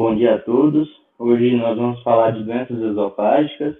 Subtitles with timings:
[0.00, 0.88] Bom dia a todos.
[1.18, 3.76] Hoje nós vamos falar de doenças esofágicas.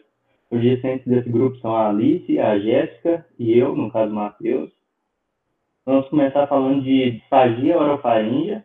[0.50, 4.70] Os discentes desse grupo são a Alice, a Jéssica e eu, no caso Matheus.
[5.86, 8.62] Vamos começar falando de disfagia orofaríngea.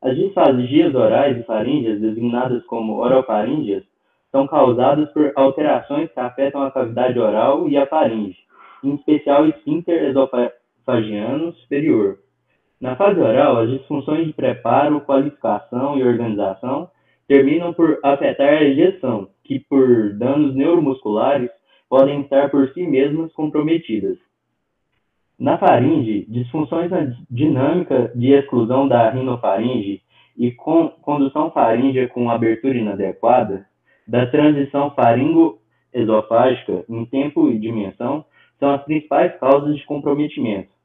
[0.00, 3.82] As disfagias orais e faríngeas, designadas como orofaríngeas,
[4.30, 8.38] são causadas por alterações que afetam a cavidade oral e a faringe,
[8.84, 12.20] em especial o esfíncter esofagiano superior.
[12.80, 16.90] Na fase oral, as disfunções de preparo, qualificação e organização
[17.26, 21.50] terminam por afetar a ejeção, que, por danos neuromusculares,
[21.88, 24.18] podem estar por si mesmas comprometidas.
[25.38, 30.02] Na faringe, disfunções na dinâmica de exclusão da rinofaringe
[30.36, 33.66] e condução faríngea com abertura inadequada,
[34.06, 38.24] da transição faringo-esofágica em tempo e dimensão,
[38.58, 40.75] são as principais causas de comprometimento.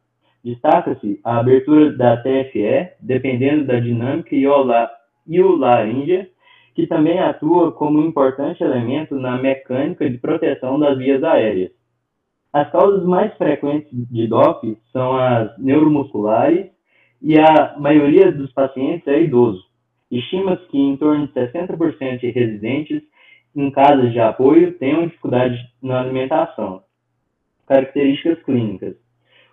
[0.43, 4.35] Destaca-se a abertura da TFE, dependendo da dinâmica
[5.27, 6.27] iolaríngea,
[6.73, 11.71] que também atua como importante elemento na mecânica de proteção das vias aéreas.
[12.53, 16.69] As causas mais frequentes de DOF são as neuromusculares
[17.21, 19.63] e a maioria dos pacientes é idoso.
[20.09, 23.01] Estima-se que em torno de 60% de residentes
[23.55, 26.83] em casas de apoio tenham dificuldade na alimentação.
[27.67, 28.95] Características clínicas.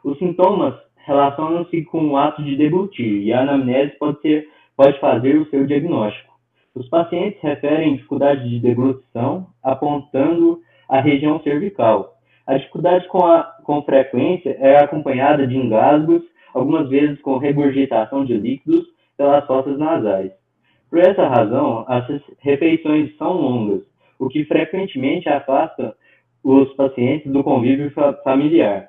[0.04, 0.74] Os sintomas
[1.06, 5.66] relacionam-se com o ato de deglutir e a anamnese pode, ser, pode fazer o seu
[5.66, 6.32] diagnóstico.
[6.74, 12.14] Os pacientes referem dificuldade de deglutição, apontando a região cervical.
[12.46, 16.22] A dificuldade com, a, com frequência é acompanhada de engasgos,
[16.54, 18.86] algumas vezes com regurgitação de líquidos
[19.16, 20.32] pelas fossas nasais.
[20.88, 22.06] Por essa razão, as
[22.38, 23.82] refeições são longas,
[24.18, 25.94] o que frequentemente afasta
[26.42, 27.92] os pacientes do convívio
[28.22, 28.88] familiar.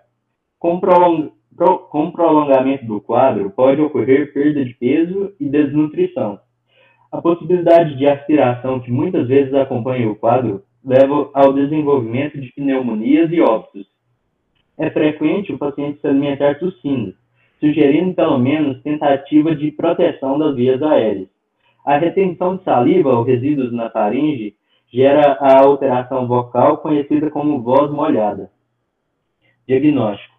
[0.60, 6.40] Com, prolong, pro, com prolongamento do quadro, pode ocorrer perda de peso e desnutrição.
[7.10, 13.32] A possibilidade de aspiração que muitas vezes acompanha o quadro leva ao desenvolvimento de pneumonias
[13.32, 13.88] e óbitos.
[14.78, 17.14] É frequente o paciente se alimentar tossindo,
[17.60, 21.28] sugerindo pelo menos tentativa de proteção das vias aéreas.
[21.86, 24.56] A retenção de saliva ou resíduos na faringe
[24.92, 28.52] gera a alteração vocal conhecida como voz molhada.
[29.68, 30.39] Diagnóstico.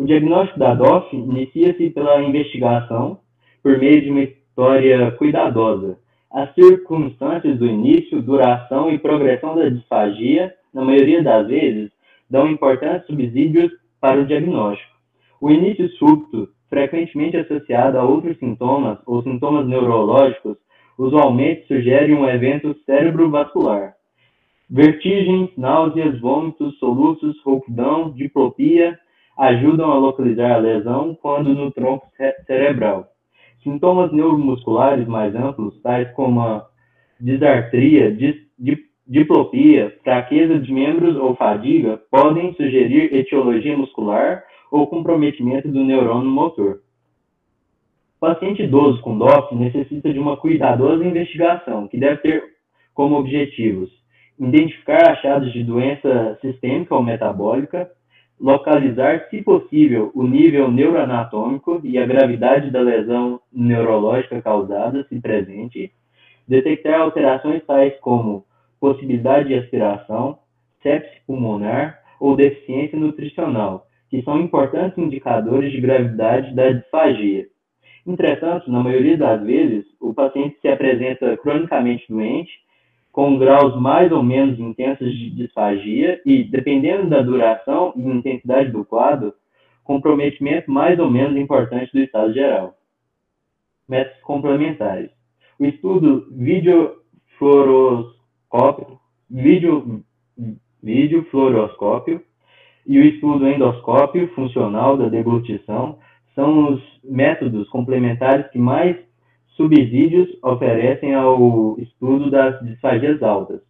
[0.00, 3.20] O diagnóstico da DOF inicia-se pela investigação
[3.62, 5.98] por meio de uma história cuidadosa.
[6.32, 11.90] As circunstâncias do início, duração e progressão da disfagia, na maioria das vezes,
[12.30, 13.70] dão importantes subsídios
[14.00, 14.90] para o diagnóstico.
[15.38, 20.56] O início súbito, frequentemente associado a outros sintomas ou sintomas neurológicos,
[20.96, 23.92] usualmente sugere um evento cerebrovascular.
[24.70, 28.98] Vertigens, náuseas, vômitos, soluços, rouquidão, diplopia,
[29.40, 32.06] ajudam a localizar a lesão quando no tronco
[32.46, 33.08] cerebral.
[33.62, 36.66] Sintomas neuromusculares mais amplos, tais como a
[37.18, 38.36] disartria, dis,
[39.06, 46.80] diplopia, fraqueza de membros ou fadiga, podem sugerir etiologia muscular ou comprometimento do neurônio motor.
[48.16, 52.44] O paciente idoso com DOP necessita de uma cuidadosa investigação, que deve ter
[52.94, 53.90] como objetivos
[54.38, 57.90] identificar achados de doença sistêmica ou metabólica,
[58.40, 65.92] localizar, se possível, o nível neuroanatômico e a gravidade da lesão neurológica causada, se presente,
[66.48, 68.44] detectar alterações tais como
[68.80, 70.38] possibilidade de aspiração,
[70.82, 77.46] sepse pulmonar ou deficiência nutricional, que são importantes indicadores de gravidade da disfagia.
[78.06, 82.50] Entretanto, na maioria das vezes, o paciente se apresenta cronicamente doente
[83.12, 88.84] com graus mais ou menos intensos de disfagia e, dependendo da duração e intensidade do
[88.84, 89.34] quadro,
[89.82, 92.74] comprometimento mais ou menos importante do estado geral.
[93.88, 95.10] Métodos complementares.
[95.58, 100.04] O estudo videofluoroscópio, video,
[100.82, 102.22] videofluoroscópio
[102.86, 105.98] e o estudo endoscópio funcional da deglutição
[106.34, 108.96] são os métodos complementares que mais
[109.60, 113.60] subsídios oferecem ao estudo das disfagias altas.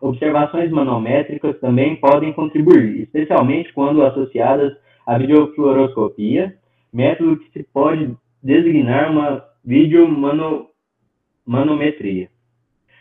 [0.00, 4.74] Observações manométricas também podem contribuir, especialmente quando associadas
[5.06, 6.56] à videofluoroscopia,
[6.90, 12.30] método que se pode designar uma videomanometria.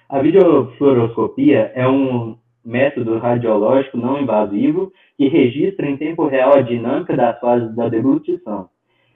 [0.10, 2.36] A videofluoroscopia é um
[2.66, 8.68] método radiológico não invasivo que registra em tempo real a dinâmica das fases da deglutição.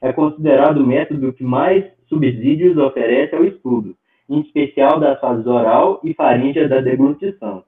[0.01, 3.95] É considerado o método que mais subsídios oferece ao estudo,
[4.29, 7.63] em especial das fases oral e faríngea da deglutição.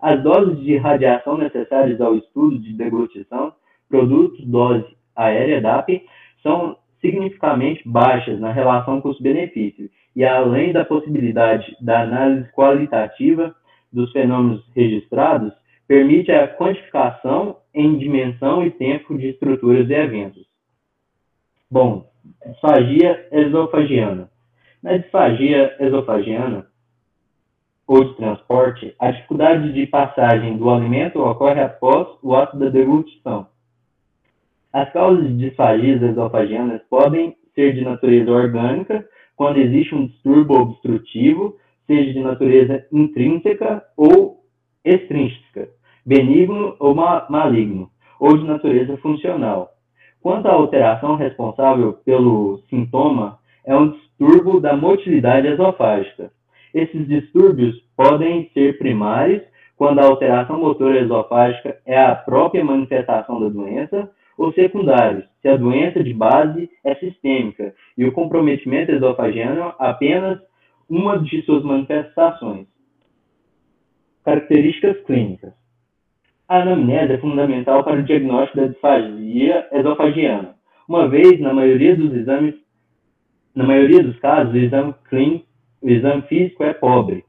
[0.00, 3.52] As doses de radiação necessárias ao estudo de deglutição,
[3.88, 4.86] produtos dose
[5.16, 6.04] aérea DAP,
[6.42, 13.54] são significativamente baixas na relação custo-benefício e além da possibilidade da análise qualitativa
[13.92, 15.52] dos fenômenos registrados,
[15.86, 20.46] permite a quantificação em dimensão e tempo de estruturas e eventos.
[21.70, 22.10] Bom,
[22.46, 24.30] disfagia esofagiana.
[24.82, 26.66] Na disfagia esofagiana,
[27.86, 33.46] ou de transporte, a dificuldade de passagem do alimento ocorre após o ato da deglutição.
[34.72, 41.56] As causas de disfagias esofagianas podem ser de natureza orgânica, quando existe um distúrbio obstrutivo,
[41.86, 44.44] seja de natureza intrínseca ou
[44.84, 45.68] extrínseca,
[46.04, 47.90] benigno ou maligno,
[48.20, 49.77] ou de natureza funcional.
[50.22, 56.30] Quanto à alteração responsável pelo sintoma, é um distúrbio da motilidade esofágica.
[56.74, 59.42] Esses distúrbios podem ser primários,
[59.76, 65.56] quando a alteração motora esofágica é a própria manifestação da doença, ou secundários, se a
[65.56, 70.38] doença de base é sistêmica e o comprometimento esofagiano apenas
[70.88, 72.66] uma de suas manifestações.
[74.24, 75.52] Características clínicas.
[76.48, 80.54] A anamnese é fundamental para o diagnóstico da disfagia esofagiana,
[80.88, 82.54] uma vez, na maioria dos exames,
[83.54, 85.44] na maioria dos casos, o exame clínico,
[85.82, 87.22] o exame físico é pobre.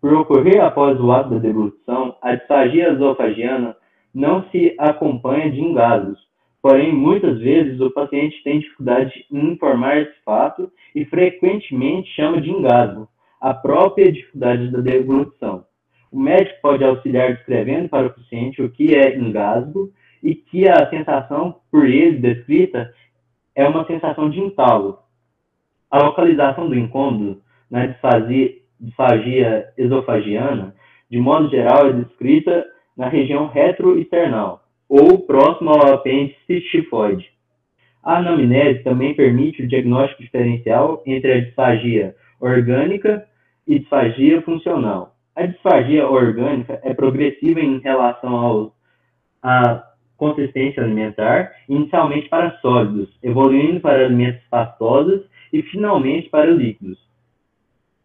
[0.00, 3.76] Por ocorrer após o ato da deglutição, a disfagia esofagiana
[4.14, 6.18] não se acompanha de engasgos,
[6.62, 12.50] porém, muitas vezes o paciente tem dificuldade em informar esse fato e frequentemente chama de
[12.50, 13.06] engasgo,
[13.38, 15.66] a própria dificuldade da deglutição.
[16.12, 19.90] O médico pode auxiliar descrevendo para o paciente o que é engasgo
[20.22, 22.92] e que a sensação por ele descrita
[23.54, 24.98] é uma sensação de entalo.
[25.90, 27.40] A localização do incômodo
[27.70, 30.74] na disfagia, disfagia esofagiana,
[31.10, 32.62] de modo geral, é descrita
[32.94, 37.30] na região retroesternal ou próximo ao apêndice tifoide.
[38.02, 43.26] A anamnese também permite o diagnóstico diferencial entre a disfagia orgânica
[43.66, 45.11] e disfagia funcional.
[45.34, 48.72] A disfagia orgânica é progressiva em relação
[49.42, 49.82] à
[50.16, 55.22] consistência alimentar, inicialmente para sólidos, evoluindo para alimentos pastosos
[55.52, 56.98] e finalmente para líquidos.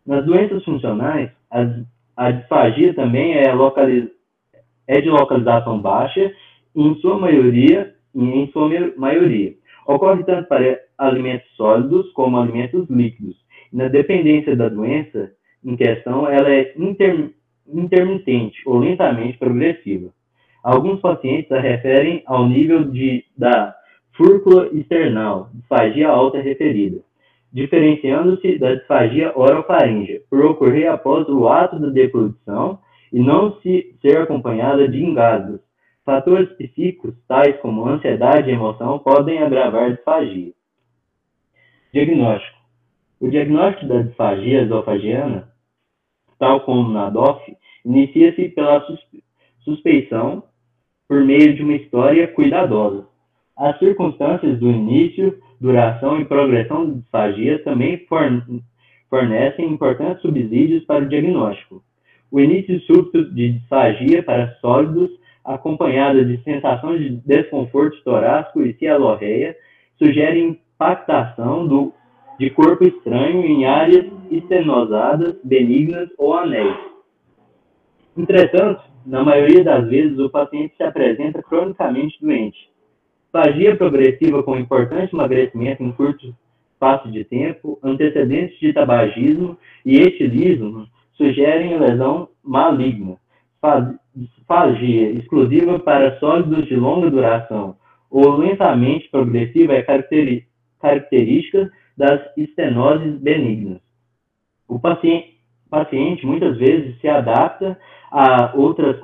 [0.05, 1.65] Nas doenças funcionais, a,
[2.15, 4.09] a disfagia também é, localiz,
[4.87, 6.31] é de localização baixa
[6.73, 9.53] e, em sua maioria, em sua maioria,
[9.85, 13.35] ocorre tanto para alimentos sólidos como alimentos líquidos.
[13.71, 15.31] Na dependência da doença,
[15.67, 17.31] em questão ela é inter,
[17.67, 20.09] intermitente ou lentamente progressiva.
[20.63, 23.75] Alguns pacientes a referem ao nível de, da
[24.13, 26.99] fúrcula external, disfagia alta referida,
[27.51, 32.79] diferenciando-se da disfagia orofaríngea, por ocorrer após o ato da deglutição
[33.11, 35.59] e não se ser acompanhada de engasgos,
[36.07, 40.53] Fatores psíquicos, tais como ansiedade e emoção, podem agravar a disfagia.
[41.91, 42.57] Diagnóstico.
[43.19, 45.49] O diagnóstico da disfagia esofagiana,
[46.39, 47.41] tal como na DOF,
[47.85, 48.85] inicia-se pela
[49.63, 50.43] suspeição
[51.07, 53.05] por meio de uma história cuidadosa.
[53.55, 58.05] As circunstâncias do início, duração e progressão da disfagia também
[59.09, 61.81] fornecem importantes subsídios para o diagnóstico.
[62.29, 65.09] O início súbito de disfagia para sólidos,
[65.43, 69.55] acompanhada de sensação de desconforto torácico e cialorreia,
[69.97, 71.93] sugere impactação do,
[72.39, 76.77] de corpo estranho em áreas estenosadas, benignas ou anéis.
[78.15, 82.69] Entretanto, na maioria das vezes, o paciente se apresenta cronicamente doente.
[83.31, 86.35] Fagia progressiva com importante emagrecimento em curto
[86.73, 93.17] espaço de tempo, antecedentes de tabagismo e etilismo sugerem lesão maligna.
[94.47, 97.75] Fagia exclusiva para sólidos de longa duração
[98.09, 99.81] ou lentamente progressiva é
[100.79, 103.81] característica das estenoses benignas.
[104.67, 105.39] O paciente,
[105.69, 107.79] paciente muitas vezes se adapta
[108.11, 108.99] a outras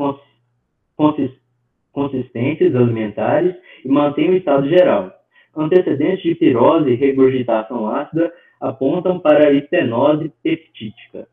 [1.91, 5.11] consistências alimentares e mantém o estado geral.
[5.55, 11.27] Antecedentes de pirose e regurgitação ácida apontam para a estenose peptítica.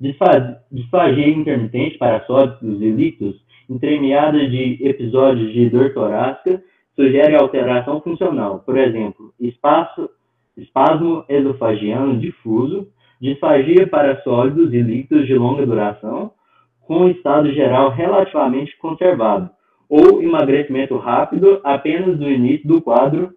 [0.00, 6.62] Disfagia intermitente para sólidos e líquidos, intermeada de episódios de dor torácica,
[6.98, 10.10] sugere alteração funcional, por exemplo, espaço,
[10.56, 12.88] espasmo esofagiano difuso,
[13.20, 16.32] disfagia para sólidos e líquidos de longa duração,
[16.80, 19.48] com estado geral relativamente conservado,
[19.88, 23.32] ou emagrecimento rápido apenas no início do quadro,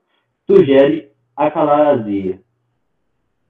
[0.50, 2.40] sugere acalasia.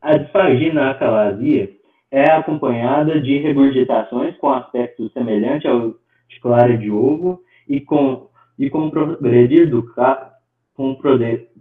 [0.01, 1.69] A disfagia na acalasia
[2.11, 5.91] é acompanhada de regurgitações com aspecto semelhante ao
[6.27, 8.27] de clara de ovo e com,
[8.61, 9.83] e com progredir do,
[10.75, 10.95] com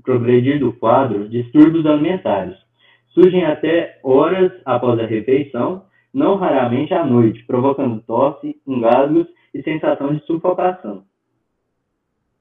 [0.04, 2.54] progredir do quadro distúrbios alimentares
[3.14, 10.14] surgem até horas após a refeição, não raramente à noite, provocando tosse, engasgos e sensação
[10.14, 11.02] de sufocação.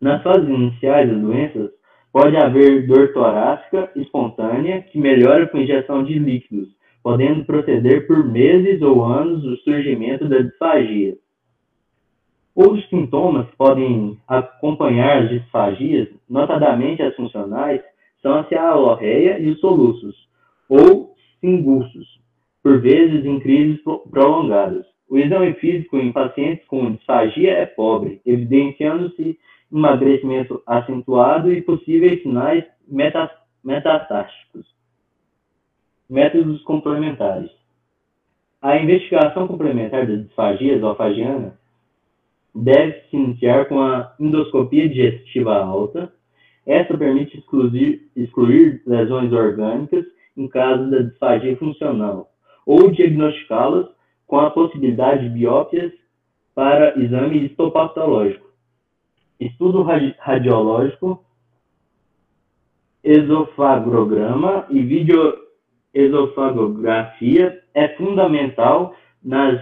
[0.01, 1.71] Nas fases iniciais das doenças,
[2.11, 6.67] pode haver dor torácica espontânea que melhora com injeção de líquidos,
[7.01, 11.15] podendo proceder por meses ou anos o surgimento da disfagia.
[12.61, 17.81] Outros sintomas podem acompanhar as disfagias, notadamente as funcionais,
[18.21, 20.27] são a cialorreia e os soluços,
[20.67, 22.19] ou singulsos,
[22.61, 23.79] por vezes em crises
[24.11, 24.85] prolongadas.
[25.09, 29.39] O exame físico em pacientes com disfagia é pobre, evidenciando-se
[29.71, 32.65] emagrecimento acentuado e possíveis sinais
[33.63, 34.67] metastáticos.
[36.09, 37.51] Métodos complementares.
[38.61, 41.57] A investigação complementar da disfagia esofágica
[42.53, 46.11] deve se iniciar com a endoscopia digestiva alta.
[46.65, 50.05] Esta permite excluir, excluir lesões orgânicas
[50.37, 52.31] em caso da disfagia funcional,
[52.65, 53.87] ou diagnosticá-las
[54.25, 55.91] com a possibilidade de biópsias
[56.55, 58.47] para exame histopatológico.
[59.39, 59.81] Estudo
[60.19, 61.23] radiológico,
[63.03, 64.81] esofagograma e
[65.93, 69.61] videoesofagografia é fundamental nas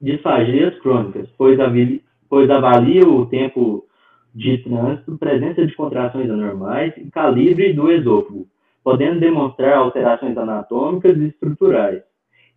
[0.00, 3.86] disfagias crônicas, pois avalia, pois avalia o tempo
[4.34, 8.46] de trânsito, presença de contrações anormais e calibre do esôfago,
[8.84, 12.02] podendo demonstrar alterações anatômicas e estruturais.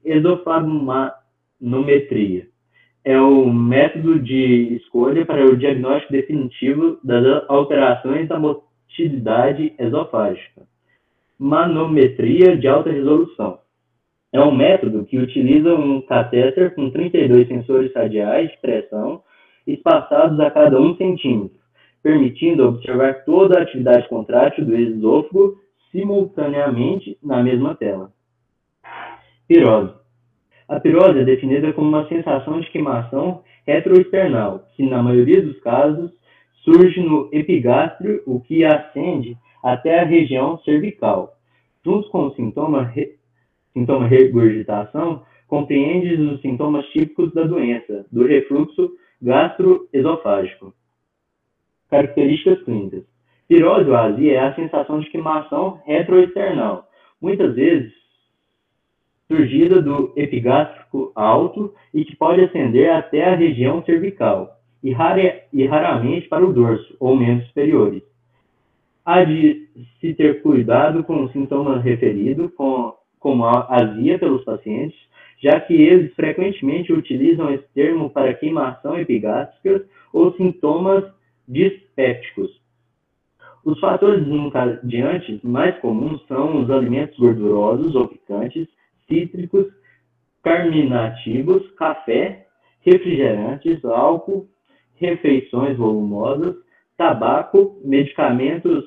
[0.04, 2.50] Esofagmanometria
[3.04, 10.68] é o método de escolha para o diagnóstico definitivo das alterações da motilidade esofágica.
[11.38, 13.60] Manometria de alta resolução
[14.32, 19.24] é um método que utiliza um catéter com 32 sensores radiais de pressão
[19.74, 21.58] espaçados a cada um centímetro,
[22.02, 25.58] permitindo observar toda a atividade contrátil do esôfago
[25.92, 28.12] simultaneamente na mesma tela.
[29.48, 29.94] Pirose.
[30.68, 36.12] A pirose é definida como uma sensação de queimação retroesternal, que na maioria dos casos
[36.64, 41.34] surge no epigástrio, o que ascende até a região cervical.
[41.84, 43.16] Junto com o sintoma, re...
[43.74, 50.74] sintoma regurgitação, compreende os sintomas típicos da doença, do refluxo gastroesofágico.
[51.90, 53.04] Características clínicas.
[53.48, 56.88] Pirose ou azia é a sensação de queimação retroesternal,
[57.20, 57.92] muitas vezes
[59.28, 65.66] surgida do epigástrico alto e que pode ascender até a região cervical, e, rara, e
[65.66, 68.04] raramente para o dorso ou membros superiores.
[69.06, 69.68] Há de
[70.00, 74.98] se ter cuidado com o sintoma referido, com, como a azia pelos pacientes,
[75.41, 81.05] já que eles frequentemente utilizam esse termo para queimação epigástrica ou sintomas
[81.48, 82.60] dispépticos.
[83.63, 88.67] Os fatores desencadeantes mais comuns são os alimentos gordurosos ou picantes,
[89.08, 89.67] cítricos,
[90.43, 92.48] carminativos, café,
[92.81, 94.48] refrigerantes, álcool,
[94.96, 96.55] refeições volumosas,
[96.98, 98.86] tabaco, medicamentos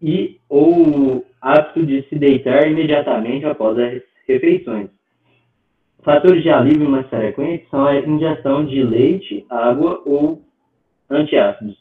[0.00, 4.97] e ou hábito de se deitar imediatamente após as refeições.
[6.02, 10.42] Fatores de alívio mais frequentes são a ingestão de leite, água ou
[11.10, 11.76] antiácidos.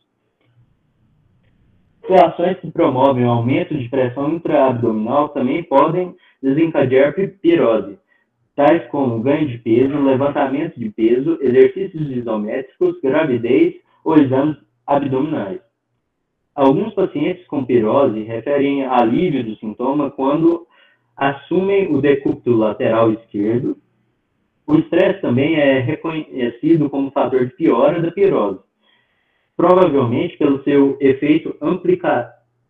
[2.02, 8.00] Situações que promovem o aumento de pressão intraabdominal também podem desencadear pirose,
[8.56, 15.60] tais como ganho de peso, levantamento de peso, exercícios isométricos, gravidez ou exames abdominais.
[16.56, 20.66] Alguns pacientes com pirose referem alívio do sintoma quando
[21.16, 23.78] assumem o decúbito lateral esquerdo.
[24.68, 28.60] O estresse também é reconhecido como fator de piora da pirose,
[29.56, 31.56] provavelmente pelo seu efeito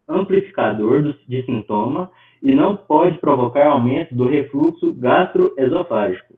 [0.08, 2.12] amplificador de sintoma
[2.44, 6.36] e não pode provocar aumento do refluxo gastroesofágico.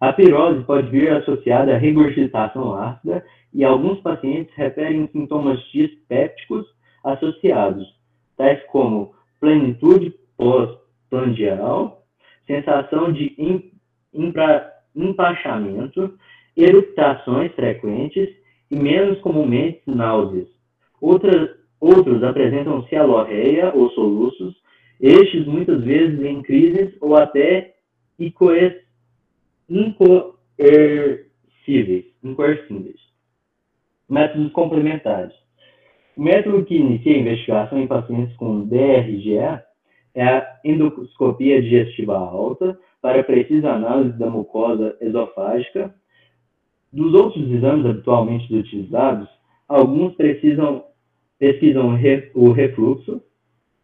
[0.00, 6.66] A pirose pode vir associada à regurgitação ácida e alguns pacientes referem sintomas dispépticos
[7.04, 7.86] associados,
[8.36, 12.02] tais como plenitude pós-prandial,
[12.44, 13.36] sensação de
[14.94, 16.18] empachamento,
[16.56, 18.28] eruptações frequentes
[18.70, 20.48] e menos comumente náuseas.
[21.00, 21.50] Outras,
[21.80, 24.54] outros apresentam cialorreia ou soluços,
[25.00, 27.74] estes muitas vezes em crises ou até
[28.18, 28.84] incoercíveis.
[32.22, 33.00] incoercíveis.
[34.08, 35.34] Métodos complementares.
[36.16, 39.38] O método que inicia a investigação em pacientes com DRGE
[40.14, 45.92] é a endoscopia digestiva alta para precisa análise da mucosa esofágica.
[46.92, 49.28] Dos outros exames habitualmente utilizados,
[49.68, 50.84] alguns precisam
[51.38, 51.98] pesquisam
[52.36, 53.20] o refluxo,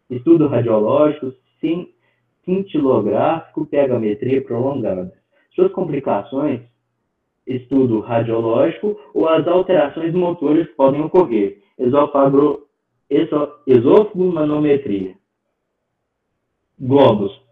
[0.09, 1.33] estudo radiológico,
[2.45, 5.11] cintilográfico, pegametria prolongada.
[5.53, 6.61] Suas complicações,
[7.45, 12.65] estudo radiológico ou as alterações motoras podem ocorrer, esôfago,
[13.67, 15.15] esofagomanometria.
[16.79, 17.48] Globos.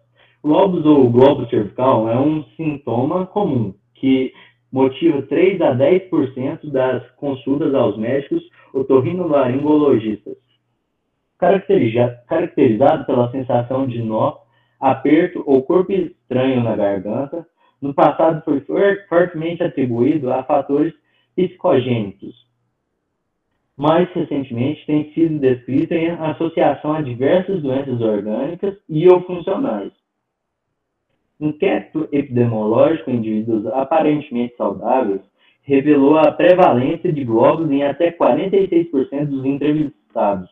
[0.48, 4.32] Globos ou globo cervical é um sintoma comum que
[4.72, 8.42] motiva 3 a 10% das consultas aos médicos
[8.74, 10.38] otorrinolaringologistas
[11.38, 14.38] caracterizado pela sensação de nó,
[14.80, 17.46] aperto ou corpo estranho na garganta,
[17.82, 18.62] no passado foi
[19.10, 20.94] fortemente atribuído a fatores
[21.36, 22.34] psicogênicos.
[23.76, 29.92] Mais recentemente, tem sido descrito em associação a diversas doenças orgânicas e ou funcionais.
[31.40, 35.22] Inquérito epidemiológico em indivíduos aparentemente saudáveis
[35.62, 40.50] revelou a prevalência de glóbulos em até 46% dos entrevistados.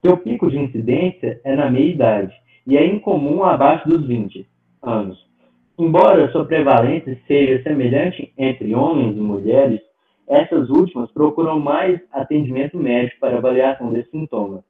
[0.00, 2.32] Seu pico de incidência é na meia-idade
[2.66, 4.46] e é incomum abaixo dos 20
[4.80, 5.26] anos.
[5.78, 9.80] Embora sua prevalência seja semelhante entre homens e mulheres,
[10.26, 14.64] essas últimas procuram mais atendimento médico para avaliação desse sintoma.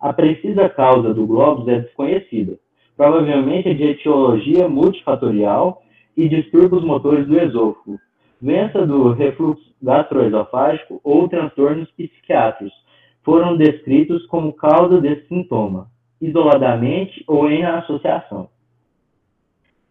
[0.00, 2.58] A precisa causa do glóbulo é desconhecida,
[2.98, 5.84] provavelmente de etiologia multifatorial
[6.16, 7.96] e distúrbios motores do esôfago,
[8.42, 12.74] doença do refluxo gastroesofágico ou transtornos psiquiátricos,
[13.22, 15.88] foram descritos como causa desse sintoma,
[16.20, 18.48] isoladamente ou em associação.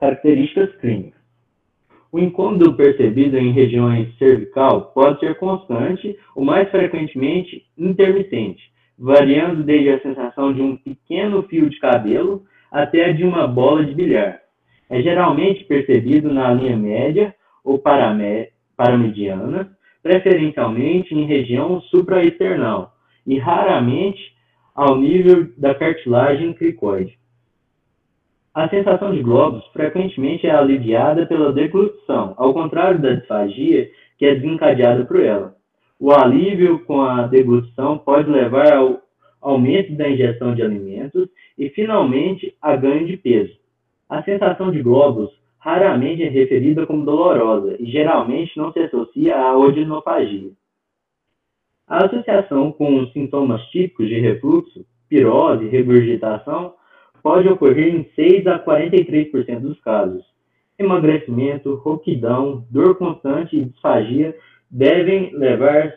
[0.01, 1.21] Características clínicas.
[2.11, 9.91] O incômodo percebido em regiões cervical pode ser constante ou mais frequentemente intermitente, variando desde
[9.91, 14.39] a sensação de um pequeno fio de cabelo até a de uma bola de bilhar.
[14.89, 19.69] É geralmente percebido na linha média ou paramediana,
[20.01, 22.93] preferencialmente em região supraesternal,
[23.25, 24.33] e raramente
[24.73, 27.17] ao nível da cartilagem cricoide.
[28.53, 34.33] A sensação de globos frequentemente é aliviada pela deglutição, ao contrário da disfagia, que é
[34.33, 35.55] desencadeada por ela.
[35.99, 39.01] O alívio com a deglutição pode levar ao
[39.41, 43.57] aumento da ingestão de alimentos e, finalmente, a ganho de peso.
[44.09, 49.57] A sensação de globos raramente é referida como dolorosa e geralmente não se associa à
[49.57, 50.51] odinofagia.
[51.87, 56.73] A associação com sintomas típicos de refluxo, pirose e regurgitação
[57.23, 60.23] pode ocorrer em 6 a 43% dos casos.
[60.77, 64.35] Emagrecimento, rouquidão, dor constante e disfagia
[64.69, 65.93] devem, levar,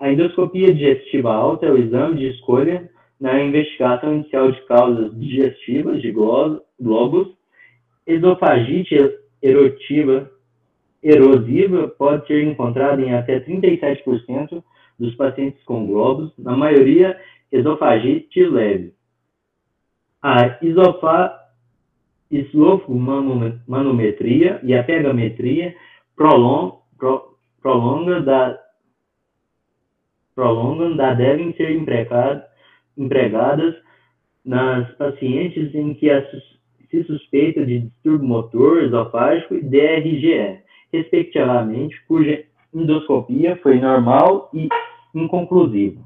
[0.00, 6.00] A endoscopia digestiva alta é o exame de escolha na investigação inicial de causas digestivas
[6.00, 7.28] de globos.
[8.06, 8.96] Esofagite
[9.42, 10.30] erotiva,
[11.02, 14.62] erosiva pode ser encontrada em até 37%
[15.00, 17.18] dos pacientes com globos, na maioria
[17.50, 18.94] esofagite leve.
[20.22, 21.36] A isofa,
[23.66, 25.74] manometria e a pegametria
[26.14, 28.58] prolong, pro, prolonga da,
[30.34, 31.72] prolongam da devem ser
[32.96, 33.74] empregadas
[34.44, 36.08] nas pacientes em que
[36.90, 40.60] se suspeita de distúrbio motor esofágico e DRGE,
[40.92, 44.68] respectivamente, cuja endoscopia foi normal e
[45.14, 46.00] inconclusiva.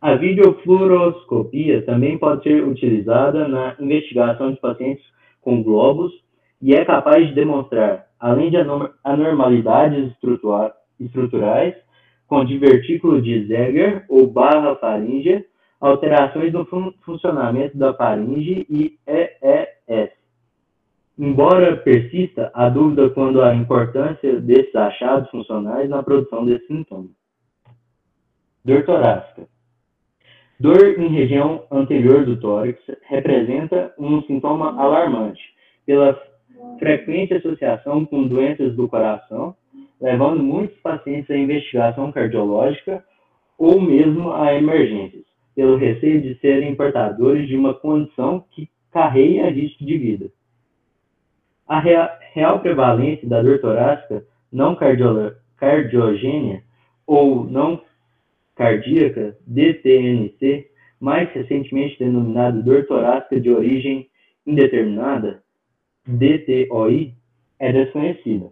[0.00, 5.04] A videofluoroscopia também pode ser utilizada na investigação de pacientes
[5.42, 6.10] com globos
[6.60, 8.56] e é capaz de demonstrar, além de
[9.04, 10.12] anormalidades
[10.98, 11.74] estruturais,
[12.26, 15.44] com divertículo de Zeger ou barra faríngea,
[15.80, 20.10] alterações no fun funcionamento da faringe e EES.
[21.18, 27.08] Embora persista a dúvida quanto à importância desses achados funcionais na produção desse sintoma.
[28.64, 29.48] Dor torácica.
[30.58, 35.40] Dor em região anterior do tórax representa um sintoma alarmante
[35.86, 36.20] pela
[36.78, 39.56] frequente associação com doenças do coração,
[39.98, 43.02] levando muitos pacientes à investigação cardiológica
[43.56, 49.82] ou mesmo a emergências, pelo receio de serem portadores de uma condição que carreia risco
[49.84, 50.30] de vida.
[51.66, 54.76] A real prevalência da dor torácica não
[55.56, 56.62] cardiogênia
[57.06, 57.80] ou não
[58.60, 60.66] cardíaca, DTNC,
[61.00, 64.10] mais recentemente denominada dor torácica de origem
[64.46, 65.42] indeterminada,
[66.06, 67.14] DTOI,
[67.58, 68.50] é desconhecida.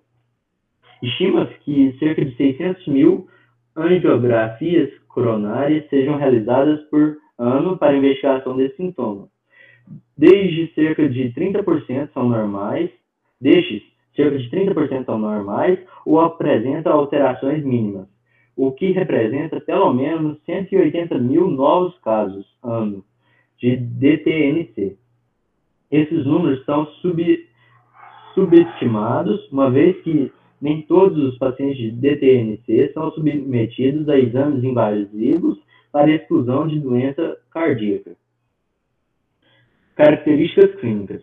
[1.03, 3.29] Estima-se que cerca de 600 mil
[3.77, 9.29] angiografias coronárias sejam realizadas por ano para investigação desse sintoma.
[10.17, 12.89] Desde cerca de 30% são normais,
[13.39, 13.83] destes,
[14.17, 18.09] cerca de 30% são normais ou apresentam alterações mínimas
[18.59, 23.05] o que representa pelo menos 180 mil novos casos ano
[23.57, 24.97] de DTNC.
[25.89, 27.49] Esses números são sub,
[28.35, 35.57] subestimados, uma vez que nem todos os pacientes de DTNC são submetidos a exames invasivos
[35.93, 38.17] para exclusão de doença cardíaca.
[39.95, 41.23] Características clínicas.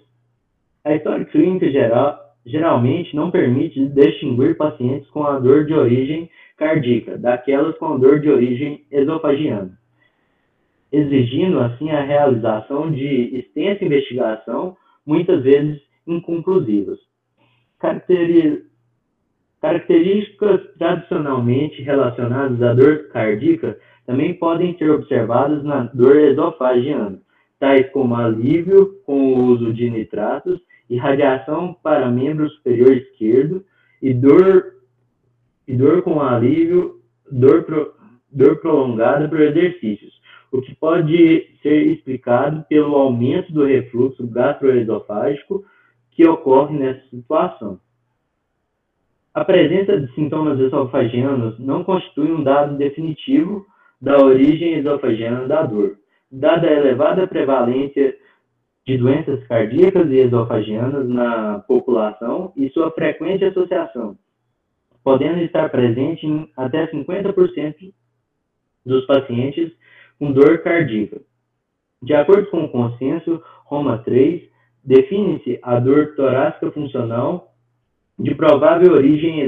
[0.86, 7.18] A história clínica geral, geralmente não permite distinguir pacientes com a dor de origem cardíaca
[7.18, 9.78] daquelas com dor de origem esofagiana,
[10.92, 17.00] exigindo assim a realização de extensa investigação, muitas vezes inconclusivas.
[19.62, 27.20] Características tradicionalmente relacionadas à dor cardíaca também podem ser observadas na dor esofagiana,
[27.60, 33.66] tais como alívio com o uso de nitratos, irradiação para membro superior esquerdo
[34.02, 34.76] e dor
[35.68, 37.94] e dor com alívio, dor, pro,
[38.32, 40.14] dor prolongada por exercícios,
[40.52, 45.66] o que pode ser explicado pelo aumento do refluxo gastroesofágico
[46.12, 47.80] que ocorre nessa situação.
[49.34, 53.66] A presença de sintomas esofagianos não constitui um dado definitivo
[54.00, 55.98] da origem esofagiana da dor,
[56.32, 58.16] dada a elevada prevalência
[58.86, 64.18] de doenças cardíacas e esofagianas na população e sua frequente associação
[65.06, 67.94] podendo estar presente em até 50%
[68.84, 69.72] dos pacientes
[70.18, 71.22] com dor cardíaca.
[72.02, 74.50] De acordo com o consenso Roma 3,
[74.84, 77.54] define-se a dor torácica funcional
[78.18, 79.48] de provável origem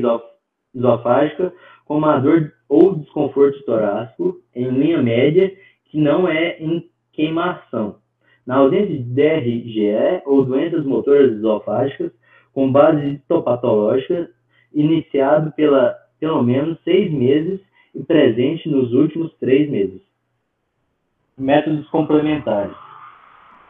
[0.75, 1.51] esofágica
[1.85, 5.51] como a dor ou desconforto torácico em linha média
[5.85, 7.95] que não é em queimação.
[8.47, 12.13] Na ausência de DRGE ou doenças motoras esofágicas
[12.53, 14.31] com base histopatológica,
[14.73, 17.59] iniciado pela pelo menos seis meses
[17.93, 20.01] e presente nos últimos três meses.
[21.37, 22.75] Métodos complementares.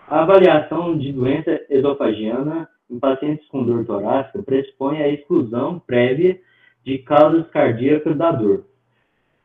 [0.07, 6.39] A avaliação de doença esofagiana em pacientes com dor torácica pressupõe a exclusão prévia
[6.85, 8.63] de causas cardíacas da dor.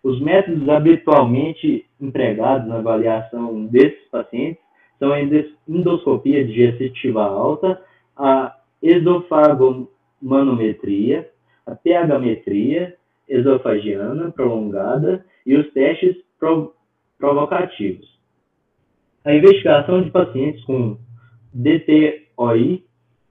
[0.02, 4.61] Os métodos habitualmente empregados na avaliação desses pacientes
[5.02, 5.20] são a
[5.68, 7.82] endoscopia digestiva alta,
[8.16, 11.28] a esofagomanometria,
[11.66, 12.94] a pH-metria
[13.28, 16.14] esofagiana prolongada e os testes
[17.18, 18.08] provocativos.
[19.24, 20.96] A investigação de pacientes com
[21.52, 22.84] DTOI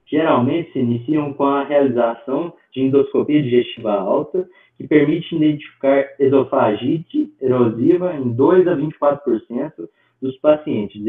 [0.04, 8.14] geralmente se iniciam com a realização de endoscopia digestiva alta, que permite identificar esofagite erosiva
[8.14, 9.88] em 2 a 24%
[10.20, 11.00] dos pacientes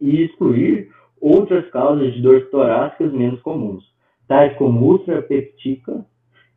[0.00, 3.84] e excluir outras causas de dores torácicas menos comuns,
[4.26, 6.04] tais como úlcera peptítica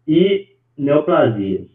[0.08, 1.68] e neoplasias.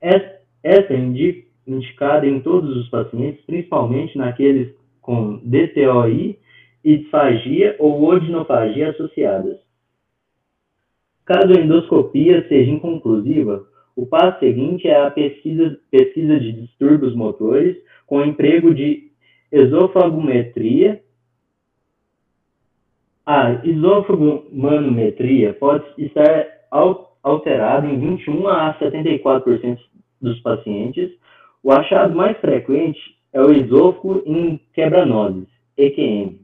[0.00, 6.38] Essa indica indicada em todos os pacientes, principalmente naqueles com DTOI
[6.82, 9.58] disfagia ou odinofagia associadas.
[11.24, 17.76] Caso a endoscopia seja inconclusiva, o passo seguinte é a pesquisa, pesquisa de distúrbios motores
[18.06, 19.09] com emprego de
[19.50, 21.02] esofagometria.
[23.26, 26.46] A esofagomanometria pode estar
[27.22, 29.78] alterada em 21 a 74%
[30.20, 31.10] dos pacientes,
[31.62, 32.98] o achado mais frequente
[33.32, 36.40] é o esôfago em quebranoses, EQM,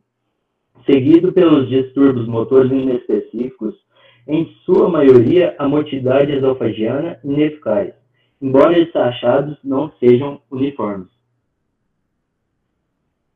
[0.85, 3.75] seguido pelos distúrbios motores inespecíficos,
[4.29, 7.95] em sua maioria a motilidade esofagiana ineficaz,
[8.41, 11.16] embora esses achados não sejam uniformes.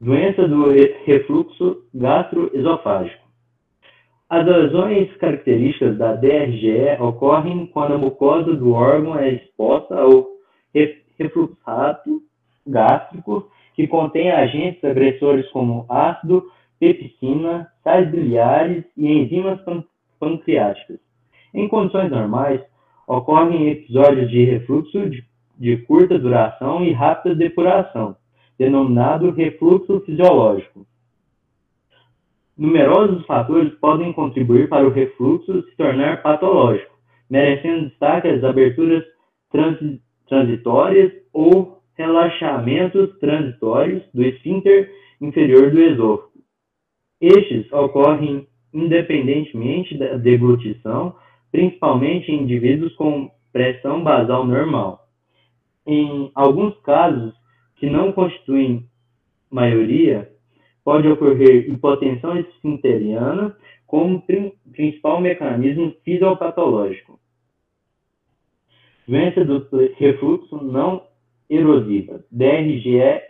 [0.03, 0.71] Doença do
[1.05, 3.23] refluxo gastroesofágico.
[4.31, 10.27] As lesões características da DRGE ocorrem quando a mucosa do órgão é exposta ao
[11.19, 12.23] refluxato
[12.67, 19.61] gástrico, que contém agentes agressores como ácido, pepsina, sais biliares e enzimas
[20.19, 20.99] pancreáticas.
[21.53, 22.63] Em condições normais,
[23.07, 25.23] ocorrem episódios de refluxo de,
[25.59, 28.17] de curta duração e rápida depuração,
[28.61, 30.87] denominado refluxo fisiológico.
[32.59, 36.94] Numerosos fatores podem contribuir para o refluxo se tornar patológico,
[37.31, 39.03] merecendo destaque as aberturas
[39.51, 44.88] transitórias transitórias ou relaxamentos transitórios do esfíncter
[45.20, 46.31] inferior do esôfago.
[47.20, 51.16] Estes ocorrem independentemente da deglutição,
[51.51, 55.09] principalmente em indivíduos com pressão basal normal.
[55.85, 57.35] Em alguns casos,
[57.81, 58.87] que não constituem
[59.51, 60.31] maioria,
[60.85, 64.23] pode ocorrer hipotensão esfinteriana como
[64.73, 67.19] principal mecanismo fisiopatológico
[69.11, 69.66] doença do
[69.99, 71.03] refluxo não
[71.49, 73.21] erosiva, DRGE-NE.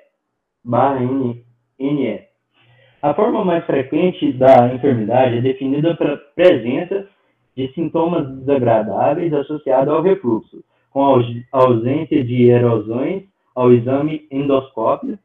[3.00, 7.08] A forma mais frequente da enfermidade é definida pela presença
[7.56, 13.22] de sintomas desagradáveis associados ao refluxo, com a ausência de erosões
[13.54, 15.18] ao exame endoscópio.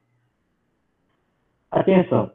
[1.71, 2.31] Atenção,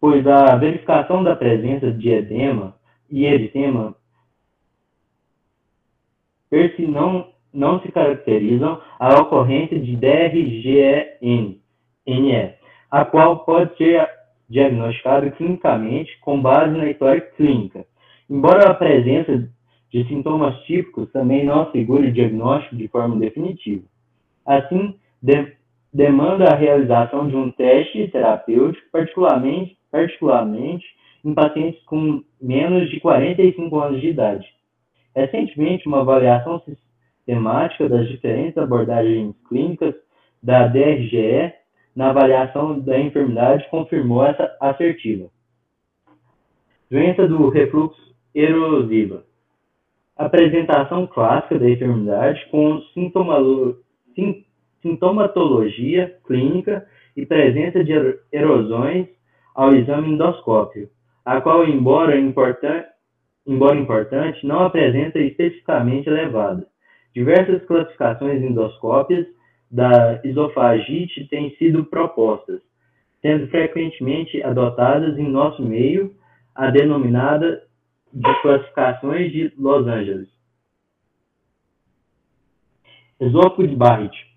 [0.00, 2.74] pois a verificação da presença de edema
[3.10, 3.94] e eritema
[6.88, 11.60] não não se caracterizam a ocorrência de DRGN,
[12.90, 14.08] a qual pode ser
[14.48, 17.84] diagnosticado clinicamente com base na história clínica.
[18.28, 19.48] Embora a presença
[19.90, 23.84] de sintomas típicos também não assegure o diagnóstico de forma definitiva.
[24.46, 25.56] Assim, de,
[25.92, 30.84] demanda a realização de um teste terapêutico, particularmente, particularmente
[31.24, 34.46] em pacientes com menos de 45 anos de idade.
[35.14, 36.60] Recentemente, uma avaliação
[37.24, 39.94] temática das diferentes abordagens clínicas
[40.42, 41.52] da DRGE
[41.94, 45.28] na avaliação da enfermidade confirmou essa assertiva.
[46.90, 49.24] Doença do refluxo erosiva.
[50.16, 52.80] Apresentação clássica da enfermidade com
[54.82, 57.92] sintomatologia clínica e presença de
[58.32, 59.08] erosões
[59.54, 60.90] ao exame endoscópio,
[61.24, 62.84] a qual, embora, importan
[63.46, 66.66] embora importante, não apresenta especificamente elevada.
[67.14, 69.26] Diversas classificações endoscópias
[69.70, 72.60] da esofagite têm sido propostas,
[73.20, 76.14] sendo frequentemente adotadas em nosso meio
[76.54, 77.62] a denominada
[78.12, 80.28] de classificações de Los Angeles.
[83.18, 84.31] Esôfago de Barrett.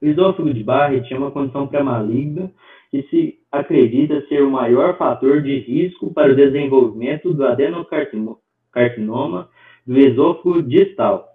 [0.00, 2.50] O esôfago de Barrett é uma condição pré-maligna
[2.90, 9.48] que se acredita ser o maior fator de risco para o desenvolvimento do adenocarcinoma
[9.86, 11.28] do esôfago distal.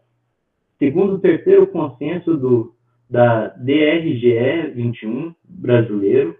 [0.79, 2.73] Segundo o terceiro consenso do
[3.07, 6.35] da DRGE 21 brasileiro,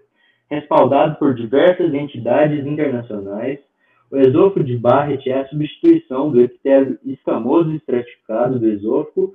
[0.50, 3.60] respaldado por diversas entidades internacionais,
[4.10, 9.34] o esôfago de Barrett é a substituição do epitélio escamoso estratificado do esôfago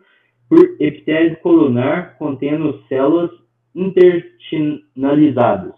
[0.52, 3.32] por epitélio colunar contendo células
[3.74, 5.72] intestinalizadas,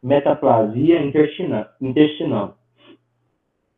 [0.00, 2.56] metaplasia intestinal,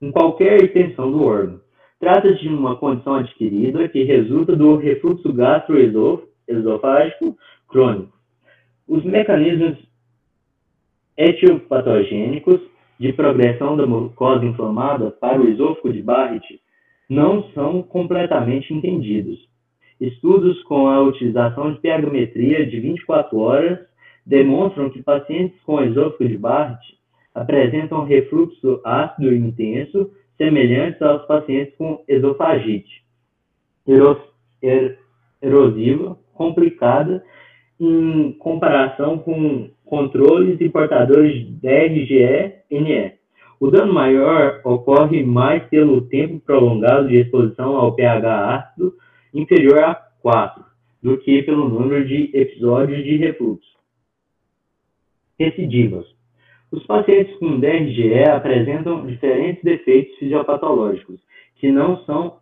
[0.03, 1.63] em qualquer extensão do órgão.
[1.99, 8.13] Trata-se de uma condição adquirida que resulta do refluxo gastroesofágico crônico.
[8.87, 9.79] Os mecanismos
[11.17, 12.61] etiopatogênicos
[13.01, 16.61] de progressão da mucosa inflamada para o esôfago de Barrett
[17.09, 19.54] não são completamente entendidos.
[20.01, 23.79] Estudos com a utilização de pH-metria de 24 horas
[24.27, 26.99] demonstram que pacientes com esôfago de Barrett
[27.35, 33.05] apresentam refluxo ácido intenso semelhantes aos pacientes com esofagite
[34.63, 34.99] er,
[35.43, 37.23] erosiva complicada
[37.79, 43.13] em comparação com controles e portadores DRGE-NE.
[43.61, 48.95] O dano maior ocorre mais pelo tempo prolongado de exposição ao pH ácido
[49.35, 50.65] inferior a 4
[51.03, 53.75] do que pelo número de episódios de refluxo.
[55.39, 56.07] Recidivas.
[56.71, 61.21] Os pacientes com DRGE apresentam diferentes defeitos fisiopatológicos
[61.57, 62.39] que não são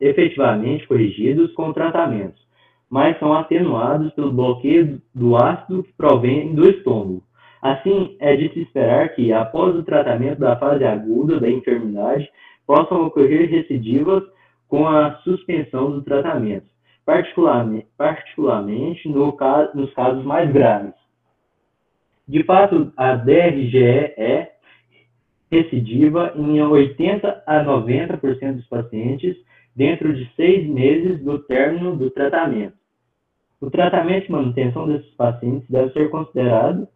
[0.00, 2.48] efetivamente corrigidos com tratamentos
[2.90, 7.22] mas são atenuados pelo bloqueio do ácido que provém do estômago.
[7.60, 12.28] Assim, é de se esperar que, após o tratamento da fase aguda da enfermidade,
[12.66, 14.22] possam ocorrer recidivas
[14.68, 16.66] com a suspensão do tratamento,
[17.04, 20.94] particularmente, particularmente no caso, nos casos mais graves.
[22.28, 24.52] De fato, a DRGE é
[25.50, 29.34] recidiva em 80 a 90% dos pacientes
[29.74, 32.76] dentro de seis meses do término do tratamento.
[33.60, 36.86] O tratamento de manutenção desses pacientes deve ser considerado,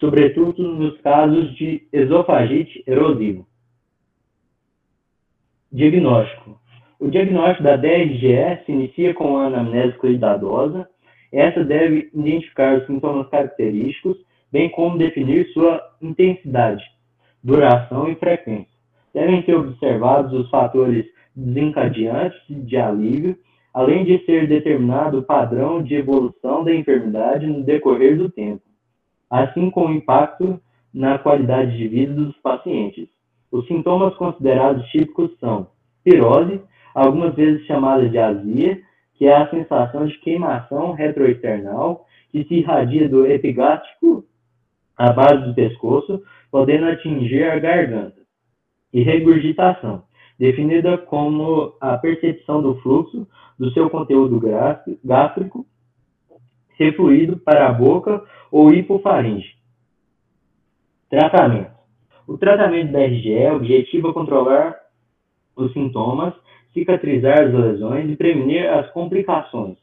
[0.00, 3.44] sobretudo nos casos de esofagite erosiva.
[5.70, 6.58] Diagnóstico.
[6.98, 10.88] O diagnóstico da DRGE se inicia com a anamnese cuidadosa.
[11.32, 14.16] Essa deve identificar os sintomas característicos,
[14.50, 16.82] bem como definir sua intensidade,
[17.42, 18.78] duração e frequência.
[19.14, 21.06] Devem ser observados os fatores
[21.36, 23.36] desencadeantes de alívio
[23.78, 28.62] além de ser determinado o padrão de evolução da enfermidade no decorrer do tempo,
[29.30, 30.60] assim como o impacto
[30.92, 33.08] na qualidade de vida dos pacientes.
[33.52, 35.68] Os sintomas considerados típicos são
[36.02, 36.60] pirose,
[36.98, 38.80] algumas vezes chamada de azia,
[39.14, 44.24] que é a sensação de queimação retroesternal que se irradia do epigástrico
[44.96, 48.20] à base do pescoço, podendo atingir a garganta,
[48.92, 50.02] e regurgitação,
[50.38, 53.26] definida como a percepção do fluxo
[53.58, 54.40] do seu conteúdo
[55.04, 55.66] gástrico
[56.78, 59.56] refluído para a boca ou hipofaringe.
[61.10, 61.76] Tratamento.
[62.26, 64.76] O tratamento da RGE objetiva controlar
[65.56, 66.34] os sintomas,
[66.78, 69.76] cicatrizar as lesões e prevenir as complicações,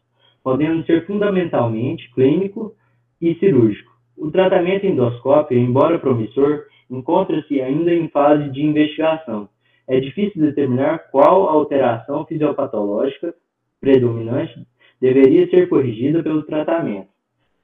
[0.44, 2.74] podendo ser fundamentalmente clínico
[3.22, 3.92] e cirúrgico.
[4.18, 9.50] O tratamento endoscópio, embora promissor, encontra-se ainda em fase de investigação
[9.88, 13.34] é difícil determinar qual alteração fisiopatológica
[13.80, 14.66] predominante
[15.00, 17.10] deveria ser corrigida pelo tratamento.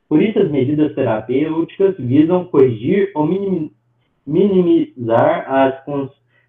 [0.08, 3.28] Por isso, as medidas terapêuticas visam corrigir ou
[4.26, 5.84] minimizar as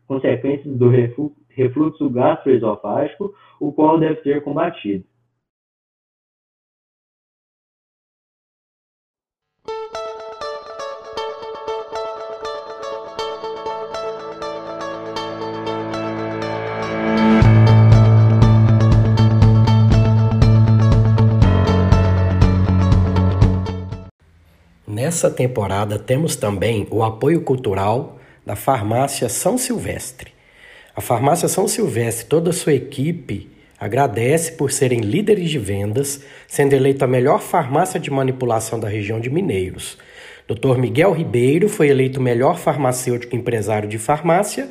[0.07, 1.41] consequências do refluxo
[2.11, 5.05] gastroesofágico, o qual deve ser combatido.
[24.87, 30.33] Nessa temporada temos também o apoio cultural da Farmácia São Silvestre.
[30.95, 33.49] A Farmácia São Silvestre, toda a sua equipe,
[33.81, 39.19] agradece por serem líderes de vendas, sendo eleita a melhor farmácia de manipulação da região
[39.19, 39.97] de Mineiros.
[40.47, 40.77] Dr.
[40.77, 44.69] Miguel Ribeiro foi eleito melhor farmacêutico empresário de farmácia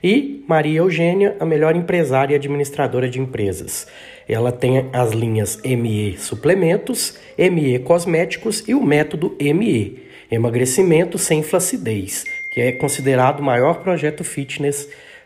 [0.00, 3.88] e Maria Eugênia, a melhor empresária e administradora de empresas.
[4.28, 12.24] Ela tem as linhas ME Suplementos, ME Cosméticos e o método ME, Emagrecimento sem Flacidez,
[12.52, 14.88] que é considerado o maior projeto fitness